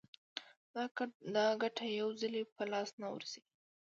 [1.35, 3.41] دا ګټه یو ځلي په لاس نه ورځي